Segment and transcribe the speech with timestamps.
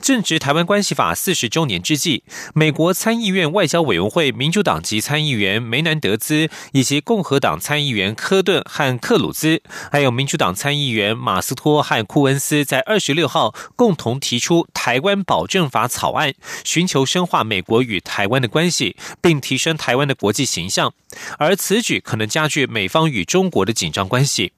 [0.00, 2.22] 正值台湾关系法四十周年之际，
[2.54, 20.92] 美国参议院外交委员会民主党籍参议员梅南德兹以及共和党参议员科顿和克鲁兹，还有民主党参议员马斯托和库恩斯，在二十六号共同提出台湾保证法草案，寻求深化美国与台湾的关系，并提升台湾的国际形象。
[21.38, 24.52] 而此举可能加剧美方与中国的紧张关系。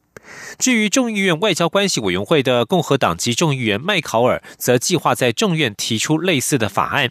[0.59, 7.11] 至于众议院外交关系委员会的共和党籍众议员麦考尔，则计划在众院提出类似的法案。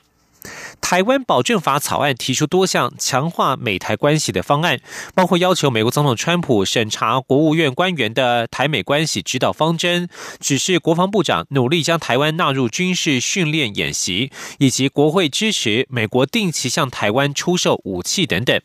[0.80, 4.80] 台湾保证法草案提出多项强化美台关系的方案，
[5.16, 10.08] 包括要求美国总统川普审查国务院官员的台美关系指导方针，
[10.40, 18.62] 指示国防部长努力将台湾纳入军事训练演习，以及国会支持美国定期向台湾出售武器等等。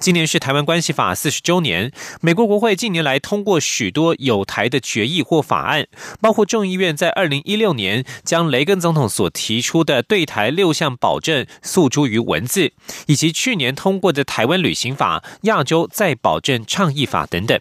[0.00, 5.88] 今年是台湾关系法四十周年，美国国会近年来通过许多有台的决议或法案，
[6.20, 12.72] 包括众议院在二零一六年将雷根总统所提出的对台六项保证诉诸于文字，
[13.06, 17.58] 以及去年通过的台湾旅行法、亚洲再保证倡议法等等。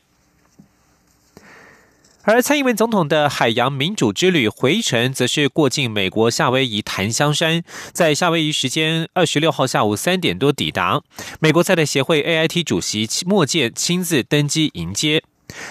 [2.29, 11.01] 而蔡英文总统的海洋民主之旅回程，则是过境美国夏威夷檀香山，在夏威夷时间二十六号下午三点多抵达。
[11.39, 15.23] 美国在台协会 AIT 主席莫健亲自登机迎接。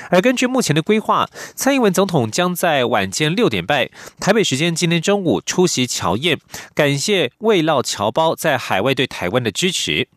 [0.08, 6.38] 而根据目前的规划，蔡英文总统将在晚间六点半台北时间今天中午出席侨宴，
[6.74, 10.08] 感谢慰劳侨胞在海外对台湾的支持。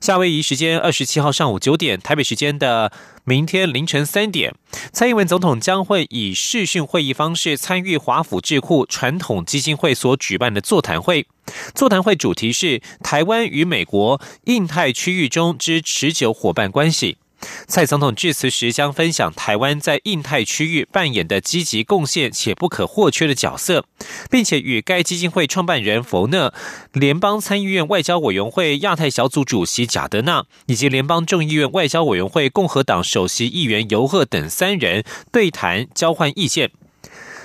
[0.00, 2.90] 夏威夷时间二十七号上午九点，台北时间的
[3.24, 4.54] 明天凌晨三点，
[4.92, 11.26] 蔡英文总统将会以视讯会议方式参与华府智库传统基金会所举办的座谈会。
[11.74, 17.18] 座谈会主题是台湾与美国印太区域中之持久伙伴关系。
[17.66, 23.84] 蔡总统致辞时将分享台湾在印太区域扮演的积极贡献且不可或缺的角色，
[24.30, 26.52] 并且与该基金会创办人冯讷、
[26.92, 36.70] 联邦参议院外交委员会亚太小组主席贾德纳以及联邦众议院外交委员会共和党首席议员尤赫等三人对谈交换意见。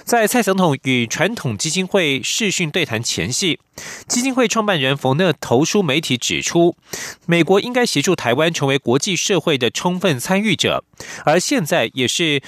[0.06, 3.60] 在蔡总统与传统基金会视讯对谈前夕，
[4.08, 6.78] 基金会创办人冯乐投书媒体指出，
[7.26, 10.84] 美国应该协助台湾成为国际社会的充分参与者，
[11.26, 12.44] 而现在也是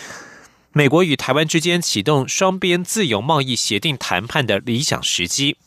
[0.72, 5.58] 美国与台湾之间启动双边自由贸易协定谈判的理想时机。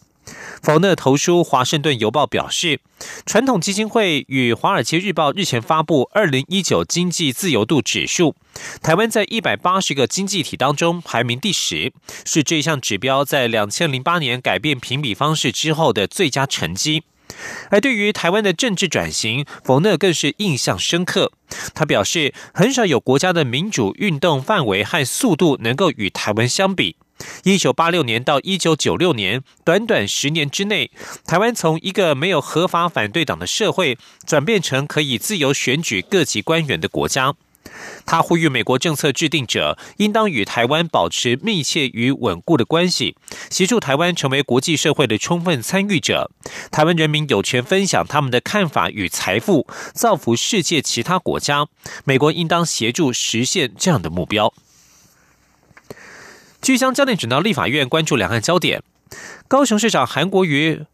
[0.63, 2.81] 否讷投书《华盛顿邮报》表示，
[3.25, 8.35] 传统基金会与《华尔街日报》日前发布二零一九经济自由度指数，
[8.83, 11.93] 台湾在一百八十个经济体当中排名第十，
[12.25, 17.05] 是这项指标在两千零八年改变评比方式之后的最佳成绩。
[17.71, 21.33] 而对于台湾的政治转型，冯讷更是印象深刻。
[21.75, 26.97] 他表示，很少有国家的民主运动范围和速度能够与台湾相比。
[27.45, 30.91] 一九八六年到一九九六年，短短十年之内，
[31.27, 37.35] 台湾从一个没有合法反对党的社会，转变成可以自由选举各级官员的国家。
[38.05, 43.17] 他呼吁美国政策制定者应当与台湾保持密切与稳固的关系，
[43.51, 46.31] 协助台湾成为国际社会的充分参与者。
[46.73, 51.69] 台湾人民有权分享他们的看法与财富，造福世界其他国家。
[52.05, 54.53] 美国应当协助实现这样的目标。
[56.71, 58.81] 据将焦点转到立法院，关注两岸焦点。
[59.49, 60.85] 高雄市长韩国瑜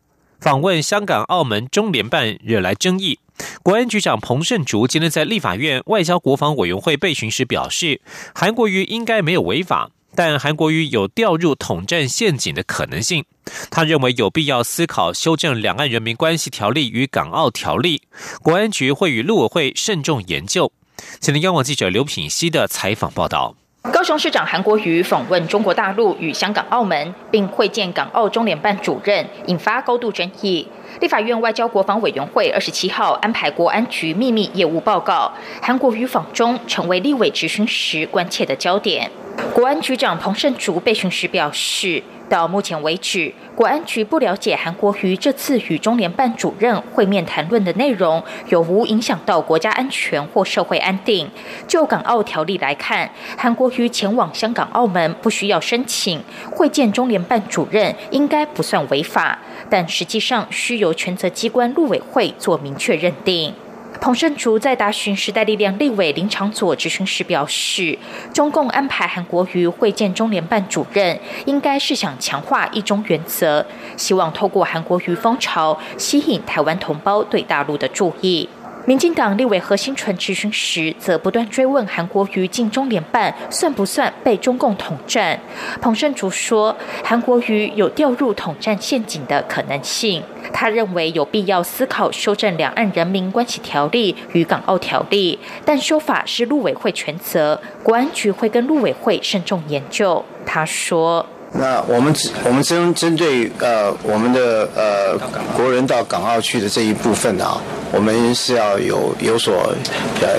[0.41, 3.19] 访问香港、澳门中联办，惹来争议。
[3.63, 8.01] 国安局长彭胜竹今天在立法院外交国防委员会备询时表示，
[8.35, 13.27] 韩国瑜应该没有违法，但韩国瑜有掉入统战陷阱的可能性。
[13.71, 17.99] 他认为有必要思考修正《两岸人民关系条例》与《港澳条例》，
[18.41, 20.73] 国安局会与陆委会慎重研究。
[21.21, 23.57] 请听央广记者刘品熙的采访报道。
[23.93, 30.67] 高雄市长韩国瑜访问中国大陆与香港、澳门，并会见港澳中联办主任，引发高度争议。
[31.01, 39.11] 立法院外交国防委员会二十七号安排国安局秘密业务报告，韩国瑜访中成为立委质询时关切的焦点。
[39.55, 42.03] 国安局长彭胜竹被询时表示。
[42.29, 51.31] 到目前为止，国安局不了解韩国瑜这次与中联办主任会面谈论的内容有无影响到国家安全或社会安定。
[51.67, 59.39] 就港澳条例来看，韩国瑜前往香港、澳门不需要申请会见中联办主任，应该不算违法。
[59.71, 63.55] 但实际上需由权责机关陆委会做明确认定。
[64.01, 67.99] 彭胜竹在答询时代力量立委林长佐质询时表示，
[68.33, 73.67] 中共安排韩国瑜会见中联办主任，应该是想强化一中原则，
[73.97, 78.49] 希望透过韩国瑜风潮，吸引台湾同胞对大陆的注意。
[78.87, 85.41] 民进党立委何新纯质询时，则不断追问韩国瑜进中联办算不算被中共统战。
[85.81, 90.23] 彭胜竹说，韩国瑜有掉入统战陷阱的可能性。
[90.53, 100.25] 他认为有必要思考修正《两岸人民关系条例》与《港澳条例》，但修法是陆委会全责，国安局会跟陆委会慎重研究。
[100.47, 101.27] 他说。
[101.59, 105.19] 那我们只我们针针对呃我们的呃
[105.57, 107.59] 国人到港澳去的这一部分啊，
[107.93, 109.75] 我们是要有有所
[110.21, 110.39] 呃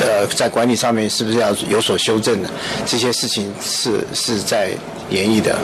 [0.00, 2.50] 呃在管理上面是不是要有所修正的？
[2.84, 4.70] 这些事情是是在
[5.10, 5.56] 演绎的。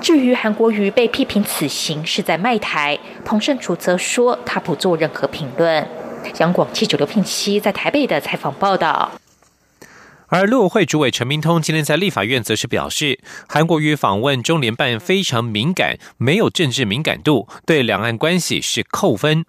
[0.00, 5.84] 至于韩国瑜被批评此行是在卖台，彭胜楚则说他不做任何评论。
[6.38, 9.10] 杨广记者刘聘熙在台北的采访报道。
[10.28, 19.44] 而陆委会主委陈明通今天在立法院则是表示，韩国瑜访问中联办非常敏感，没有政治敏感度，对两岸关系是扣分。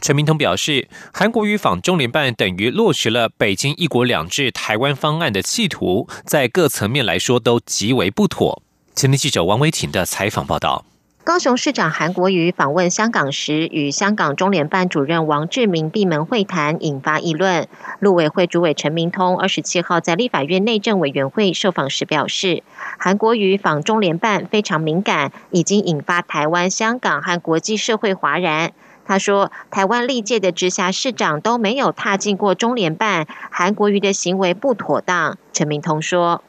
[0.00, 8.62] 陈明通表示，韩国瑜访中联办等于落实了北京一国两制台湾方案的企图，在各层面来说都极为不妥。
[8.94, 10.84] 前天记者王维婷的采访报道。
[11.30, 17.68] 高雄市长韩国瑜访问香港时，与香港中联办主任王志明闭门会谈，引发议论。
[18.00, 22.64] 陆委会主委陈明通二十七号在立法院内政委员会受访时表示，
[22.98, 28.72] 韩国瑜访中联办非常敏感，已经引发台湾、香港和国际社会哗然。
[29.06, 35.38] 他说，台湾历届的直辖市长都没有踏进过中联办，韩国瑜的行为不妥当。
[35.52, 36.42] 陈明通说。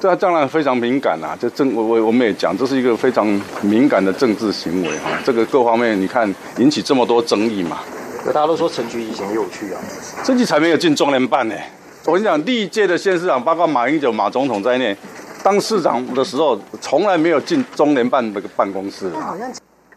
[0.00, 1.36] 这当然非常敏感啊！
[1.40, 3.26] 这政我我我们也讲，这是一个非常
[3.62, 5.10] 敏感的政治行为哈。
[5.24, 7.78] 这个各方面你看引起这么多争议嘛？
[8.26, 9.80] 大家都说陈局以前有去啊，
[10.24, 11.54] 陈局才没有进中联办呢。
[12.04, 14.96] 我跟你讲，历届的县市长，包括马英九马总统在内，
[15.42, 19.10] 当市长的时候从来没有进中联办那个办公室。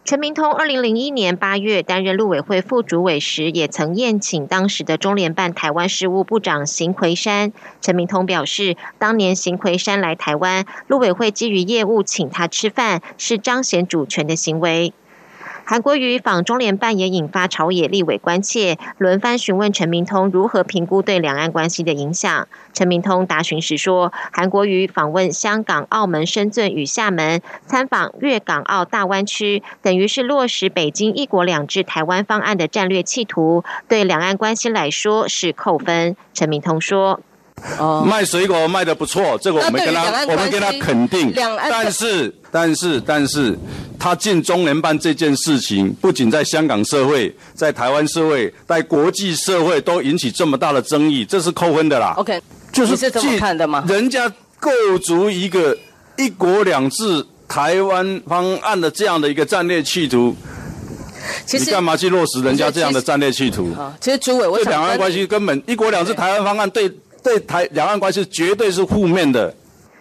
[0.04, 7.52] 陈明通二零零一年八月担任陆委会副主委时，也曾宴请当时的中联办台湾事务部长邢奎山。
[7.80, 14.92] 陈明通表示，当年邢奎山来台湾，陆委会基于业务请他吃饭，是彰显主权的行为。
[15.72, 22.46] 韩国瑜访中联办也引发朝野立委关切，轮番询问陈明通如何评估对两岸关系的影响。
[22.74, 36.14] 陈明通答询时说，韩国瑜访问香港、澳门、深圳与厦门，参访粤港澳大湾区，等于是落实北京一国两制台湾方案的战略企图，对两岸关系来说是扣分。
[36.34, 37.20] 陈明通说。
[38.04, 41.32] 卖水果卖的不错，这个我们跟他，我们跟他肯定。
[41.34, 43.56] 但是，但是，但是，
[43.98, 52.14] 他进中联办这件事情，不仅在香港社会，在台湾社会，在国际社会都引起这么大的争议，这是扣分的啦。
[52.16, 52.40] OK，
[52.72, 53.84] 就是是这么看的吗？
[53.86, 54.28] 人家
[54.58, 54.70] 构
[55.00, 55.76] 筑一个
[56.16, 60.34] 一国两制台湾方案的这样的一个战略企图，
[61.52, 63.72] 你干嘛去落实人家这样的战略企图？
[64.00, 66.92] 其实朱伟，我对两岸关系根本一国两制台湾方案对。
[67.22, 69.54] 对台两岸关系绝对是负面的。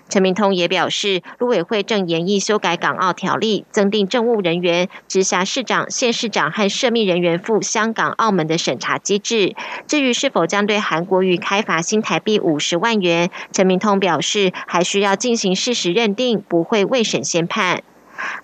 [0.10, 9.56] 陈明通也表示，陆委会正研议修改港澳条例，增订政务人员、直辖市长、县市长和涉密人员赴香港、澳门的审查机制。
[9.88, 17.82] 至于是否将对韩国瑜开罚新台币五十万元，陈明通表示，还需要进行事实认定，不会未审先判。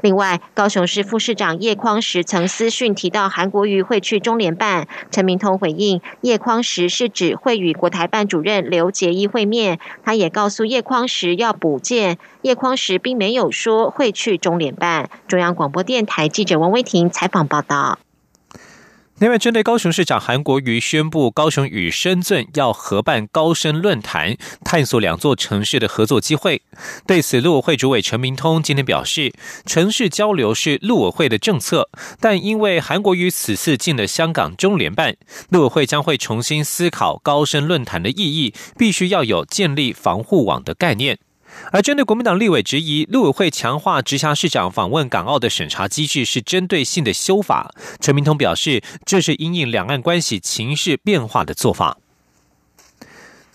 [0.02, 15.10] 另外，高雄市副市长叶匡时曾私讯提到韩国瑜会去中联办，陈明通回应叶匡时是指会与国台办主任刘杰一会面，他也告诉叶匡时要补件，叶匡时并没有说会去中联办。
[15.28, 18.00] 中央广播电台记者王威婷采访报道。
[19.20, 26.62] 另外，针对高雄市长韩国瑜宣布高雄与深圳要合办高深论坛，探索两座城市的合作机会。
[27.08, 29.34] 对此，陆委会主委陈明通今天表示，
[29.66, 35.16] 城市交流是陆委会的政策，但因为韩国瑜此次进了香港中联办，
[35.50, 41.18] 陆委会将会重新思考高深论坛的意义，必须要有建立防护网的概念。
[41.72, 51.98] 而针对国民党立委质疑，陆委会强化直辖市长访问港澳的审查机制是针对性的修法，陈明通表示，这是因应两岸关系情势变化的做法。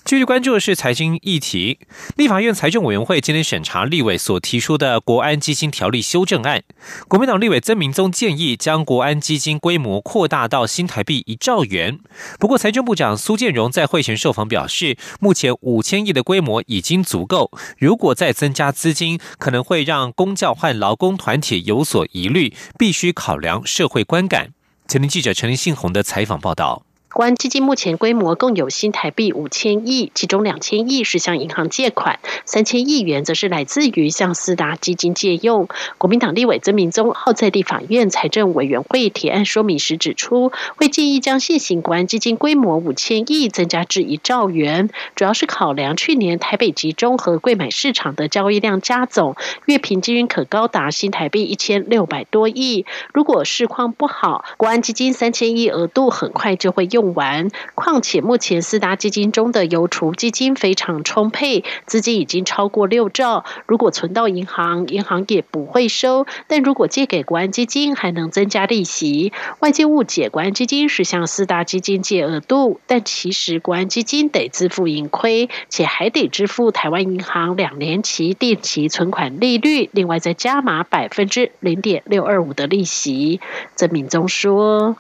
[0.04, 1.78] 继续关注的是财经议题。
[2.16, 6.62] 立法院财政委员会今天审查立委所提出的国安基金条例修正案。
[7.09, 12.00] 国民党立委曾明宗建议将国安基金规模扩大到新台币一兆元。
[12.38, 24.50] 不过，财政部长苏建荣在会前受访表示，目前五千亿的规模已经足够，如果再增加资金，可能会让公教和劳工团体有所疑虑，必须考量社会观感。
[24.88, 26.85] 前天记者陈林信宏的采访报道。
[27.12, 35.69] 国安基金目前规模共有新台币五千亿，其中两千亿是向银行借款，三千亿元则是来自于向四大基金借用。
[35.99, 52.87] 国民党立委曾明宗号在地法院财政委员会提案说明时指出，会建议将现行国安基金规模五千亿增加至一兆元，主要是考量去年台北集中和贵买市场的交易量加总，月平均可高达新台币一千六百多亿。
[53.12, 57.01] 如果市况不好，国安基金三千亿额度很快就会用。
[57.02, 63.44] 用完，况且目前四大基金中的邮储基金非常充沛，资金已经超过六兆。
[63.66, 69.32] 如果存到银行，银行也不会收；但如果借给国安基金，还能增加利息。
[69.59, 83.40] 外界误解国安基金是向四大基金借额度，但其实国安基金得自负盈亏，且还得支付台湾银行两年期定期存款利率，另外再加码百分之零点六二五的利息。
[83.75, 84.97] 曾敏宗说。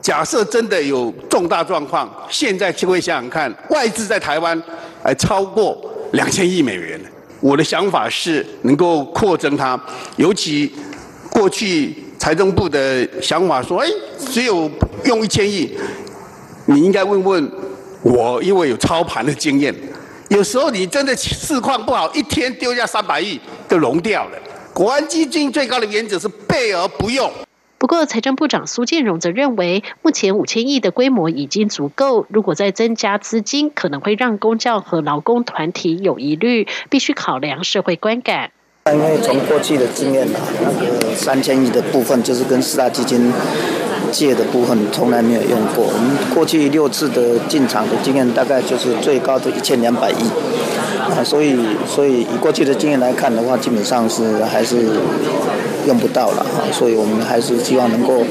[0.00, 4.60] 假设真的有重大状况，现在就会想想看，外资在台湾
[5.02, 5.78] 还超过
[6.12, 7.00] 两千亿美元。
[7.40, 9.80] 我的想法是能够扩增它，
[10.16, 10.72] 尤其
[11.30, 14.70] 过去财政部的想法说，哎，只有
[15.04, 15.72] 用一千亿。
[16.66, 17.52] 你应该问问
[18.02, 19.74] 我，因为有操盘的经验，
[20.28, 24.38] 有时候你真的市况不好，一天丢下三百亿就融掉了。
[24.72, 27.30] 国安基金最高的原则是备而不用。
[27.82, 32.26] 不过，财政部长苏建荣则认为，目前五千亿的规模已经足够。
[32.28, 38.52] 如果再增加资金，可能会让公教和劳工团体有疑虑，必须考量社会观感。
[38.92, 43.32] 因为从过去的经验啊，那个三千亿的部分就是跟四大基金
[44.12, 45.86] 借的部分，从来没有用过。
[45.86, 50.22] 我们过去六次的进场的经验，大概就是最高的一千两百亿
[51.10, 51.56] 啊，所以，
[51.88, 54.86] 所以以过去的经验来看的话，基本上是还是。
[55.84, 58.22] 用不到了啊，所以我们还是希望能够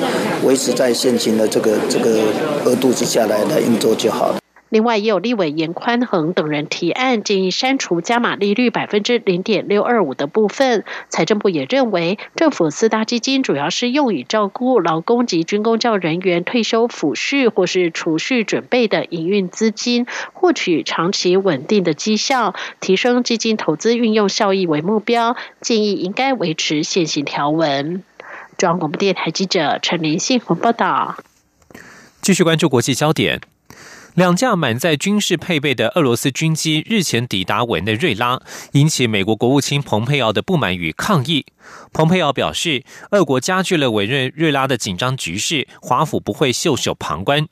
[0.46, 2.22] 维持在现行的这个这个
[2.64, 4.41] 额度之下来来运作就好了。
[4.72, 10.86] 另外，也有立委严宽恒等人提案，建议删除加码利率百分之零点六二五的部分。
[11.10, 25.36] 财政部也认为，政府四大基金主要是用以照顾劳工及军工教人员退休抚恤或是储蓄准备的营运资金，获取长期稳定的绩效，提升基金投资运用效益为目标。
[25.60, 28.04] 建议应该维持现行条文。
[28.58, 31.18] 中央广播电台记者陈林信报道。
[32.22, 33.42] 继续关注国际焦点。
[34.16, 38.42] 两架满载军事配备的俄罗斯军机日前抵达委内瑞拉，
[38.74, 41.46] 引起美国国务卿蓬佩奥的不满与抗议。
[41.94, 47.48] 蓬佩奥表示，俄国加剧了委内瑞拉的紧张局势，华府不会袖手旁观。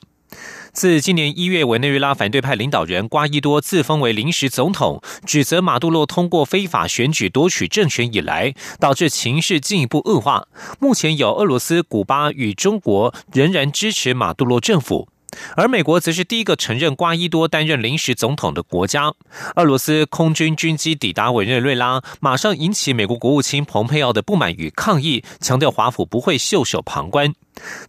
[0.72, 10.46] 自今年一月，委内瑞拉反对派领导人瓜伊多自封为临时总统，指责马杜罗通过非法选举夺取政权以来，导致情势进一步恶化。
[10.78, 15.08] 目前有俄罗斯、古巴与中国仍然支持马杜罗政府。
[15.56, 19.12] 而美国则是第一个承认瓜伊多担任临时总统的国家。
[19.56, 27.34] 俄罗斯空军军机抵达委内瑞拉，马上引起美国国务卿蓬佩奥的不满与抗议，强调华府不会袖手旁观。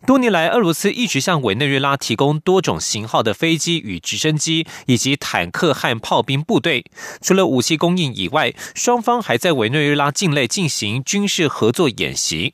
[0.05, 6.83] 多年来，俄罗斯一直向委内瑞拉提供多种型号的飞机与直升机，以及坦克和炮兵部队。
[7.21, 12.53] 除了武器供应以外，双方还在委内瑞拉境内进行军事合作演习。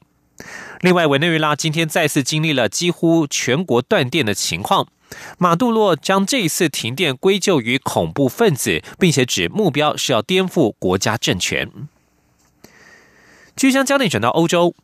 [0.81, 4.87] 另外，委内瑞拉今天再次经历了几乎全国断电的情况。
[5.37, 11.71] 马杜洛将这一次停电归咎于恐怖分子，并且指目标是要颠覆国家政权。
[13.55, 14.75] 据将焦点转到欧洲，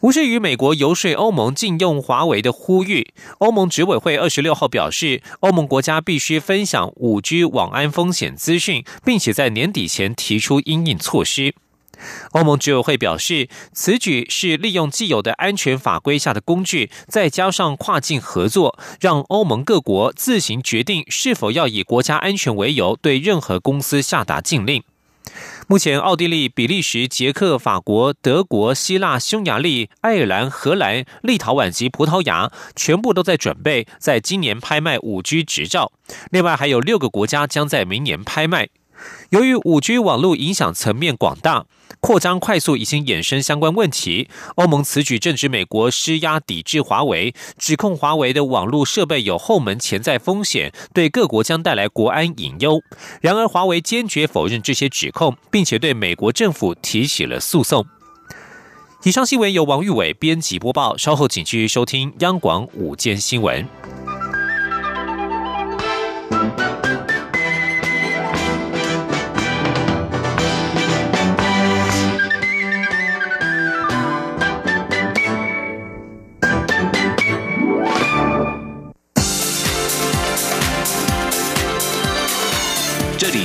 [0.00, 11.54] 无视于美国游说欧盟禁用华为的呼吁，欧盟执委会二十六号表示，欧盟国家必须分享五 G 网安风险资讯，并且在年底前提出应应措施。
[12.32, 24.82] 欧盟执委会表示，此举是利用既有的安全法规下的工具，再加上跨境合作，让欧盟各国自行决定是否要以国家安全为由对任何公司下达禁令。
[25.66, 35.90] 目前，奥地利、比利时、捷克、法国、德国、希腊、匈牙利、爱尔兰、荷兰、立陶宛及葡萄牙全部都在准备在今年拍卖五 G 执照，
[36.30, 38.68] 另外还有六个国家将在明年拍卖。
[39.30, 41.66] 由于五 G 网络影响层面广大。
[42.00, 44.28] 扩张快速已经衍生相关问题。
[44.56, 52.82] 欧盟此举正值美国施压抵制华为，指控华为的网络设备有后门潜在风险，对各国将带来国安隐忧。
[53.22, 57.86] 然而，华为坚决否认这些指控，并且对美国政府提起了诉讼。
[59.04, 63.66] 以上新闻由王玉伟编辑播报，稍后请继续收听央广午间新闻。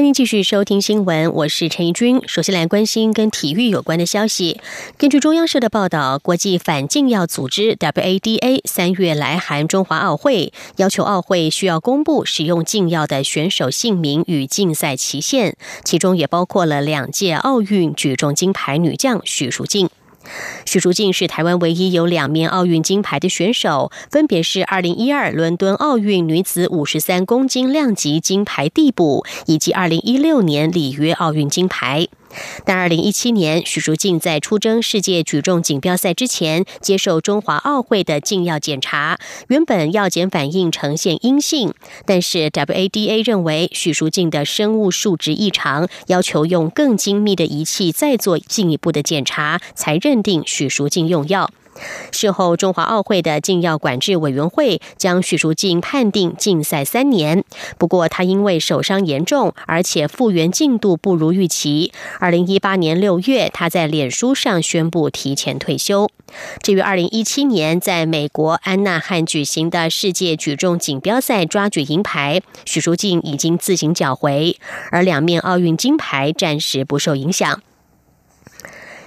[0.00, 2.22] 欢迎继续收听新闻，我是陈怡君。
[2.26, 4.58] 首先来关心跟体育有关的消息。
[4.96, 15.54] 根据中央社的报道，国际反禁药组织 WADA 三月来函中华奥会，要求奥会需要公布使用禁药的选手姓名与竞赛期限，
[15.84, 19.90] 其中也包括了两届奥运举重金牌女将许淑净。
[20.64, 32.08] 许淑净是台湾唯一有两面奥运金牌的选手，分别是二零一二伦敦奥运女子五十三公斤量级金牌递补，以及二零一六年里约奥运金牌。
[32.64, 39.18] 但二零一七年，许淑净在出征世界举重锦标赛之前，接受中华奥会的禁药检查，
[39.48, 41.74] 原本药检反应呈现阴性，
[42.06, 51.50] 但是 WADA 认为许淑净的生物数值异常，要求用更精密的仪器再做进一步的检查，才认定许淑净用药。
[52.12, 57.44] 事后，中华奥会的禁药管制委员会将许淑净判定禁赛三年。
[57.78, 61.92] 不过，他因为手伤严重，而且复原进度不如预期。
[62.18, 66.08] 二零一八年六月，他在脸书上宣布提前退休。
[66.62, 74.56] 至于二零一七年在美国安纳汉举行的世界举重锦标赛抓举银牌，许淑净已经自行缴回，
[74.92, 77.62] 而两面奥运金牌暂时不受影响。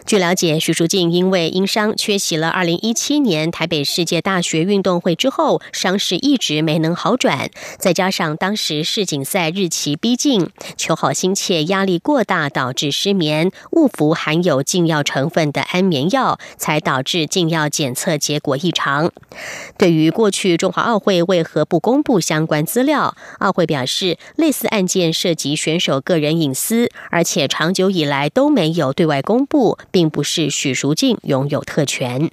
[0.06, 7.50] 据了解，许淑净因为因伤缺席了2017年台北世界大学运动会之后，伤势一直没能好转。
[7.80, 19.10] 再加上当时世锦赛日期逼近，求好心切，压力过大，导致失眠，误服含有禁药成分的安眠药，才导致禁药检测结果异常。
[19.78, 29.78] 对于过去中华奥会为何不公布相关资料，奥会表示，类似案件涉及选手个人隐私，而且长久以来都没有对外公布。
[29.94, 32.32] 并不是许淑净拥有特权。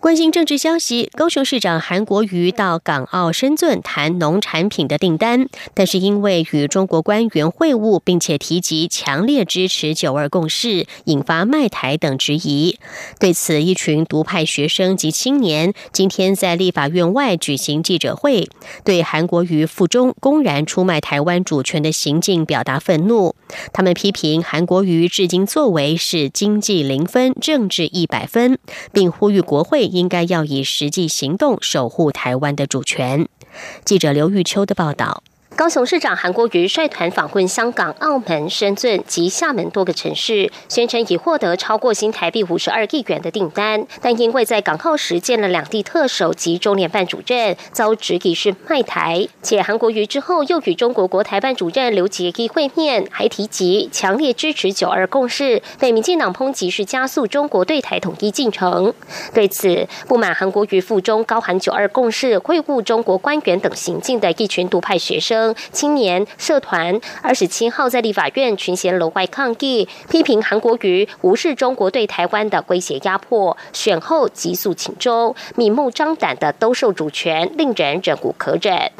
[0.00, 12.78] 关心政治消息，高雄市长韩国瑜到港澳深圳谈农产品的订单，但是因为与中国官员会晤，并且提及强烈支持九二共识，引发卖台等质疑。
[13.18, 18.48] 对此，一群独派学生及青年今天在立法院外举行记者会，
[18.82, 23.34] 对韩国瑜附中公然出卖台湾主权的行径表达愤怒。
[23.74, 28.58] 他们批评韩国瑜至今作为是经济零分，政治一百分，
[28.94, 29.89] 并呼吁国会。
[29.90, 33.28] 应该要以实际行动守护台湾的主权。
[33.84, 35.22] 记者刘玉秋的报道。
[35.60, 49.28] 高雄市长韩国瑜率团访问香港、澳门、深圳及厦门多个城市，宣称已获得超过新台币五十二亿元的订单，但因为在港澳时见了两地特首及中联办主任，遭质疑是卖台。
[49.42, 58.94] 且韩国瑜之后又与中国国台办主任刘杰一会面，还提及强烈支持九二共识，被民进党抨击是加速中国对台统一进程。
[59.34, 65.49] 对此不满韩国瑜附中高喊九二共识、会晤中国官员等行径的一群独派学生。
[65.72, 78.90] 青年社团二十七号在立法院群贤楼外抗议，批评韩国瑜无视中国对台湾的威胁压迫，选后急速请周，明目张胆的兜售主权，令人忍无可忍。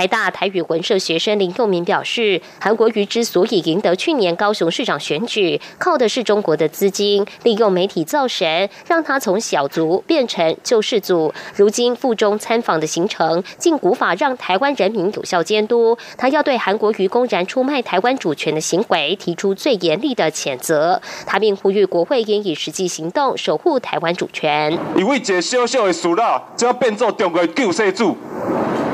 [0.00, 11.34] 台大台语文社学生林佑明表示，韩国瑜之所以赢得去年高雄市长选举，靠的是中国的资金，利用媒体造神，让他从小卒变成救世主。
[11.54, 15.98] 如今附中参访的行程，竟无法让台湾人民有效监督。
[16.16, 20.98] 他要对韩国瑜公然出卖台湾主权的行为提出最严厉的谴责。
[21.26, 24.72] 他并呼吁国会应以实际行动守护台湾主权。
[24.96, 28.16] 因为一个小小的事啦，就要变做中国救世主，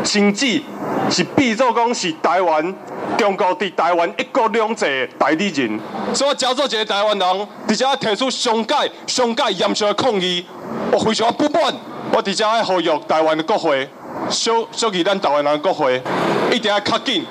[0.07, 0.63] 甚至。
[1.09, 2.75] 是变作讲是台湾
[3.17, 5.79] 中国伫台湾一国两制的代理人，
[6.13, 8.75] 所以我叫做一个台湾人，直接提出上届
[9.07, 10.45] 上届严肃的抗议，
[10.91, 11.73] 我非常不满，
[12.13, 13.89] 我直接爱呼吁台湾的国会，
[14.29, 16.03] 小小于咱台湾人的国会，
[16.51, 17.25] 一定要较紧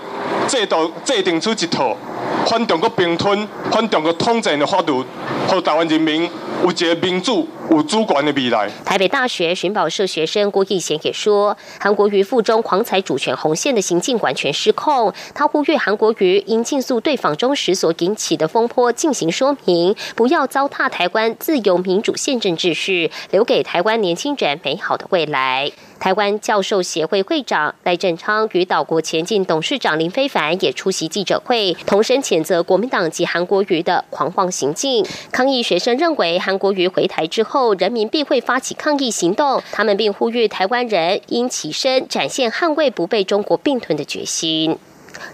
[0.47, 1.97] 制度制定出一套
[2.45, 5.03] 反中国并吞、反中国统战的法律，
[5.47, 6.29] 和台湾人民。
[6.63, 8.67] 有一个民主、有主权的未来。
[8.83, 15.13] 台北大学寻宝社学生郭义贤也说，韩国瑜腹中狂踩主权红线的行径完全失控。
[15.35, 25.71] 他呼吁韩国瑜应尽速对访中时所引起的风波进行说明，不要糟蹋台湾自由民主宪政秩序，留给台湾年轻人美好的未来。
[25.99, 35.05] 台湾教授协会会长赖振昌与岛国前进董事长林非凡也出席记者会，同时谴责国民党及韩国瑜的狂妄行径。
[35.31, 36.35] 抗议学生认为。
[36.45, 39.63] 韩国瑜回台之后，人民必会发起抗议行动。
[39.71, 44.77] 他们并呼吁台湾人应起身，展现捍卫不被中国并吞的决心。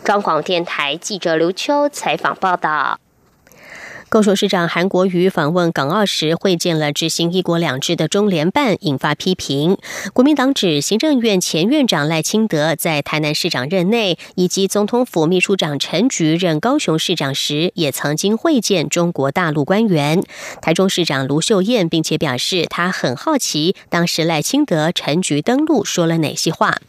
[0.06, 2.98] 中广电台记者刘秋采访报道。
[4.12, 9.78] 高雄市长韩国瑜访问港澳时，会见了执行“一国两制”的中联办，引发批评。
[10.12, 20.22] 国民党指，行政院前院长赖清德在台南市长任内，以及总统府秘书长陈菊任高雄市长时，也曾经会见中国大陆官员。
[20.62, 26.80] 台中市长卢秀燕并且表示，他很好奇，当时赖清德、陈菊登陆说了哪些话。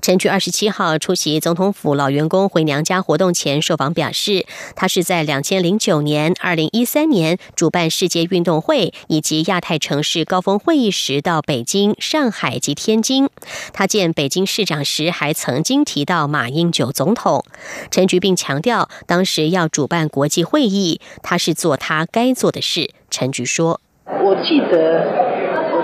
[0.00, 13.28] 陈菊二十七号出席总统府老员工回娘家活动前受访表示，他是在两千零九年、二零一三年主办世界运动会以及亚太城市高峰会议时到北京、上海及天津。
[13.72, 17.44] 他见北京市长时还曾经提到马英九总统。
[17.90, 22.90] 陈菊并强调，当时要主办国际会议，他是做他该做的事。
[23.10, 25.21] 陈菊说：“我记得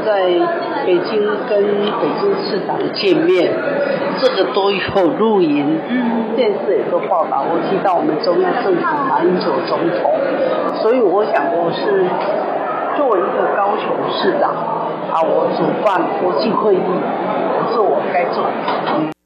[0.08, 0.32] 在。”
[0.88, 1.62] 北京跟
[2.00, 3.52] 北京市长见面，
[4.18, 5.78] 这个都有录音，
[6.34, 7.44] 电视也都报道。
[7.44, 10.10] 我提到我们中央政府马英九总统，
[10.80, 12.08] 所以我想我是
[12.96, 14.48] 作为一个高雄市长，
[15.12, 16.78] 啊，我主办国际会议，
[17.74, 19.17] 是我该做的。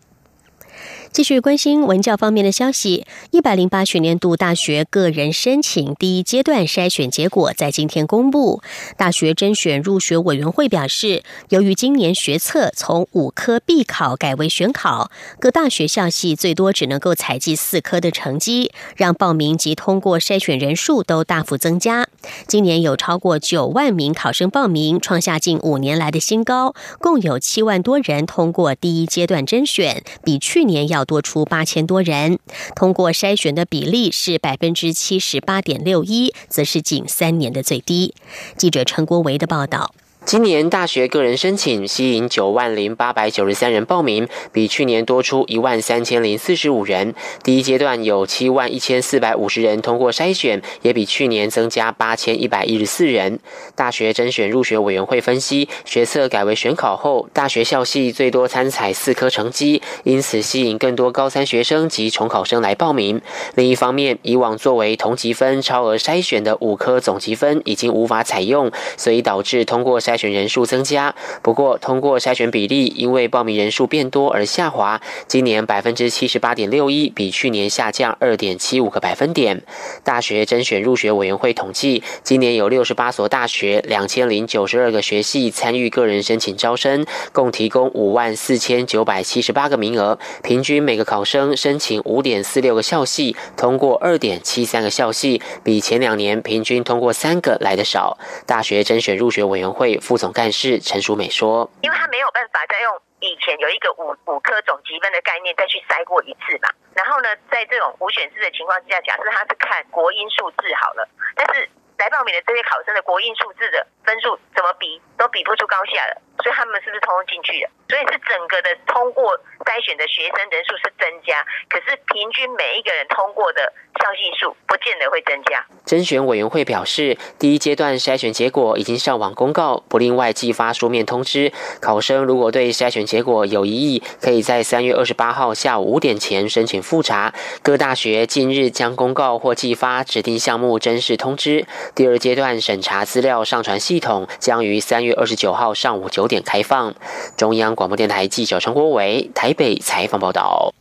[1.13, 8.63] 继续关心文教方面的消息，一百零八学年度大学个人申请第一阶段筛选结果在今天公布。
[8.97, 22.09] 大学甄选入学委员会表示，由于今年学测从五科必考改为选考，各大学校系最多只能够采集四科的成绩，让报名及通过筛选人数都大幅增加。
[22.47, 31.02] 今年有超过九万名考生报名，创下近五年来的新高，共有七万多人通过第一阶段甄选，比去年要。
[31.05, 32.39] 多出八千多人，
[32.75, 38.15] 通过筛选的比例是百分之七十八点六一，则是近三年的最低。
[38.57, 39.95] 记者陈国维的报道。
[40.25, 47.13] 今年大学个人申请吸引九万零八百九十三人报名，比去年多出一万三千零四十五人。
[47.43, 53.41] 第一阶段有七万一千四百五十人通过筛选，也比去年增加八千一百一十四人。
[53.75, 63.21] 大学甄选入学委员会分析，学测改为选考后，大学校系最多参采四科成绩，因此吸引更多高三学生及重考生来报名。
[63.57, 70.12] 另一方面，以往作为同级分超额筛选的五科总积分已经无法采用，所以导致通过筛。
[70.13, 75.01] 筛选人数增加，不过通过筛选比例因为报名人数变多而下滑。
[75.27, 79.63] 今年百分之七十八点六一，比去年下降二点七五个百分点。
[80.05, 98.19] 大学甄选入学委员会统计，今年有六十八所大学两千零九十二个学系参与个人申请招生，共提供五万四千九百七十八个名额，平均每个考生申请五点四六个校系，通过二点七三个校系，比前两年平均通过三个来的少。
[98.45, 99.99] 大学甄选入学委员会。
[100.03, 106.69] 副总干事陈淑美说：“因为他没有办法再用以前有一个五五科总积分的概念再去筛过一次嘛。
[106.93, 117.71] 然后呢，在这种五选四的情况之下，假设他是看国英数字好了，但是来报名的这些考生的国英数字的分数怎么比都比不出高下的，所以他们是不是通进去的？
[117.89, 125.65] 所以是整个的通过筛选的学生人数是增加，可是平均每一个人通过的。”校系数不见得会增加。
[125.85, 131.53] 甄选委员会表示，第一阶段筛选结果已经上网公告，不另外寄发书面通知。
[131.81, 137.35] 考生如果对筛选结果有疑义，可以在三月二十八号下午五点前申请复查。
[137.63, 141.67] 各大学近日将公告或寄发指定项目甄试通知。
[141.95, 146.95] 第二阶段审查资料上传系系统将于三月二十九号上午九点开放。
[147.37, 150.73] 中央广播电台记者陈国伟台北采访报道。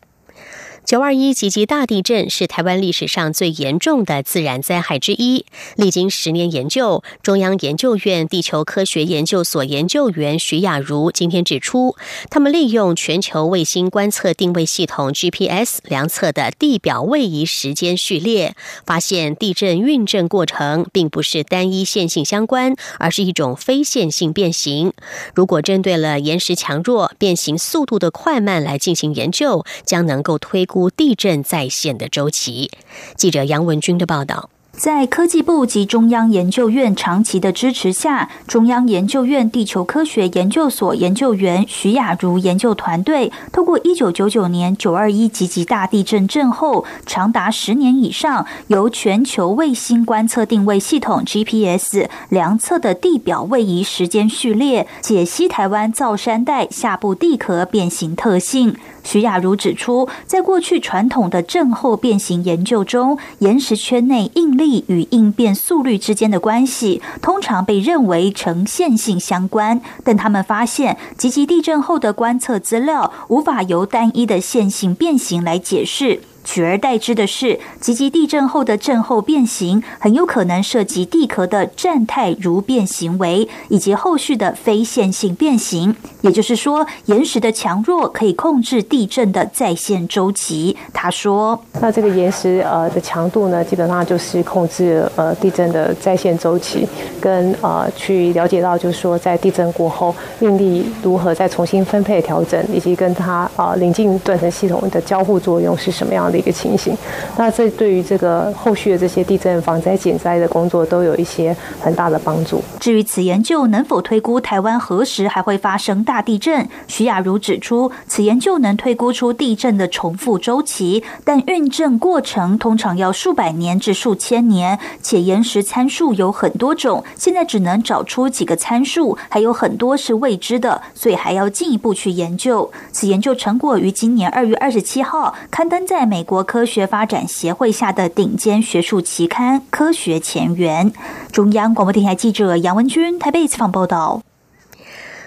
[0.83, 5.45] 九二一级级大地震是台湾历史上最严重的自然灾害之一。
[5.75, 11.95] 历经十年研究，中央研究院地球科学研究所研究员徐雅茹今天指出，
[12.31, 24.91] 他们利用全球卫星观测定位系统 GPS 量测的地表位移时间序列，发现地震运震过程并不是单一线性相关，而是一种非线性变形。
[25.35, 30.65] 如果针对了岩石强弱、变形速度的快慢来进行研究，将能够推。
[30.71, 32.71] 估地震在线的周期。
[33.17, 34.49] 记者杨文军的报道。
[34.71, 58.77] 在科技部及中央研究院长期的支持下，中央研究院地球科学研究所研究员徐雅茹研究团队，透过一九九九年九二一级级大地震震后长达十年以上，由全球卫星观测定位系统 GPS 量测的地表位移时间序列，解析台湾造山带下部地壳变形特性。
[59.03, 69.81] 徐雅茹指出，在过去传统的震后变形研究中，岩石圈内应力与应变速率之间的关系，通常被认为呈线性相关。
[70.03, 76.21] 但他们发现，极其地震后的观测资料无法由单一的线性变形来解释。
[76.51, 85.95] 取而代之的是，积极地震后的震后变形很有可能涉及地壳的站态如变行为，以及后续的非线性变形。
[86.19, 90.75] 也就是说，岩石的强弱可以控制地震的在线周期。
[90.91, 96.85] 他说：“那这个岩石呃的强度呢，基本上就是控制呃地震的在线周期，
[97.21, 106.97] 跟呃去了解到就是说在地震过后应力如何再重新分配调整，以及跟它啊临近断层系统的交互作用是什么样。”的一个情形，
[107.37, 112.63] 那这对于这个后续的这些地震防灾减灾的工作都有一些很大的帮助。
[112.79, 132.71] 至于此研究能否推估台湾何时还会发生大地震，徐雅茹指出，此研究能推估出地震的重复周期，但运震过程通常要数百年至数千年，且岩石参数有很多种，现在只能找出几个参数，还有很多是未知的，所以还要进一步去研究。
[132.91, 136.20] 此研究成果于今年二月二十七号刊登在美。
[136.21, 140.91] 美国科学发展协会下的顶尖学术期刊《科学前沿》。
[141.31, 144.21] 中央广播电台记者杨文君台北采访报道。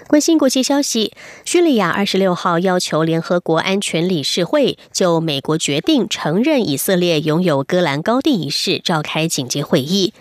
[0.07, 1.11] 关心国际消息，
[1.43, 10.13] 叙利亚二十六号要求联合国安全理事会就美国决定承认以色列拥有戈兰高地一事召开紧急会议。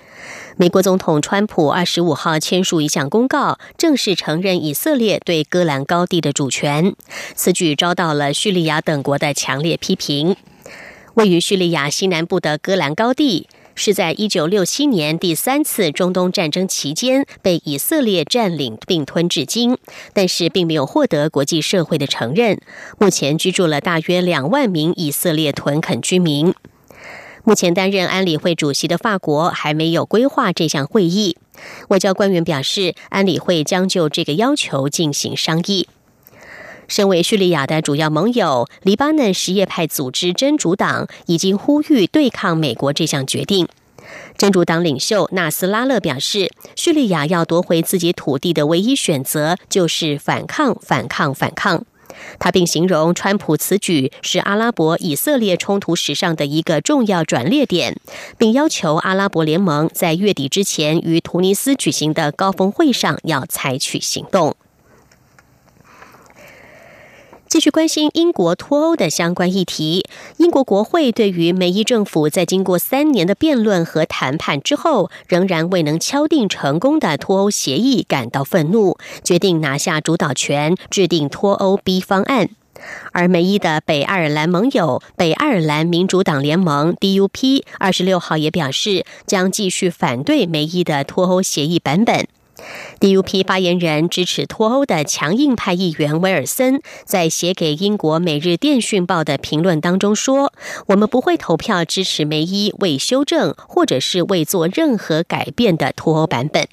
[0.57, 6.97] 美国总统川普二十五号签署一项公告，正式承认以色列对戈兰高地的主权。
[7.37, 10.35] 此举遭到了叙利亚等国的强烈批评。
[11.15, 13.47] 位于叙利亚西南部的戈兰高地，
[13.77, 19.79] 是在一九六七年第三次中东战争期间被以色列占领并吞至今，
[20.13, 22.61] 但是并没有获得国际社会的承认。
[22.99, 26.53] 目前居住了大约两万名以色列屯垦居民。
[27.45, 31.37] 目前担任安理会主席的法国还没有规划这项会议。
[31.89, 35.87] 外交官员表示，安理会将就这个要求进行商议。
[36.89, 43.69] 身为叙利亚的主要盟友，黎巴嫩什叶派组织真主党已经呼吁对抗美国这项决定。
[44.37, 51.85] 真主党领袖纳斯拉勒表示，叙利亚要夺回自己土地的唯一选择就是反抗、反抗、反抗。
[52.39, 57.99] 他并形容川普此举是阿拉伯以色列冲突史上的一个重要转捩点，
[58.39, 64.55] 并要求阿拉伯联盟在月底之前于突尼斯举行的高峰会上要采取行动。
[67.55, 70.05] 继续关心英国脱欧的相关议题。
[70.39, 82.49] 英国国会对于梅伊政府在经过三年的辩论和谈判之后，仍然未能敲定成功的脱欧协议感到愤怒，决定拿下主导权，制定脱欧 B 方案。
[83.13, 92.27] 而梅伊的北爱尔兰盟友北爱尔兰民主党联盟 DUP 二十六号也表示，将继续反对梅伊的脱欧协议版本。
[93.01, 100.53] DUP 发言人支持脱欧的强硬派议员威尔森在写给英国《每日电讯报》的评论当中说
[100.89, 106.67] ：“我们不会投票支持梅伊未修正或者是未做任何改变的脱欧版本。”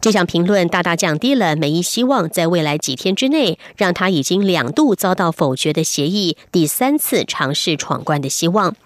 [0.00, 8.76] 这项评论大大降低了梅伊希望在未来几天之内让他已经两度遭到否决的协议第三次尝试闯关的希望。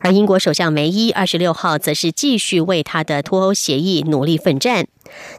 [0.00, 4.86] 而英国首相梅伊二十六号则是继续为他的脱欧协议努力奋战。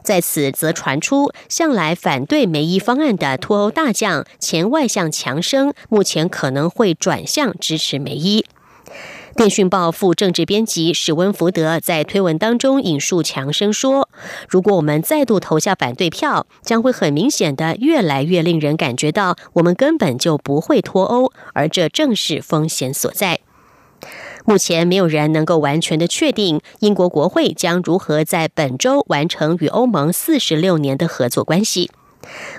[0.02, 8.44] 在此，则传出向来反对梅伊方案的脱欧大将前外相强生，目前可能会转向支持梅伊。
[9.36, 14.10] 电讯报副政治编辑史温福德在推文当中引述强生说
[14.50, 23.40] ：“如果我们再度投下反对票，将会很明显的越来越令人感觉到我们根本就不会脱欧，而这正是风险所在。”
[24.50, 31.88] 目前没有人能够完全的确定英国国会将如何在本周完成与欧盟四十六年的合作关系。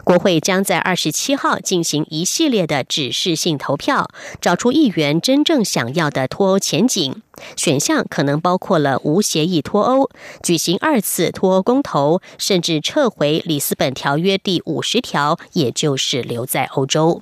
[0.05, 7.21] 国会将在二十七号进行一系列的指示性投票，找出议员真正想要的脱欧前景。
[7.57, 10.09] 选项可能包括了无协议脱欧、
[10.41, 17.21] 举行二次脱欧公投，甚至撤回里斯本条约第五十条，也就是留在欧洲。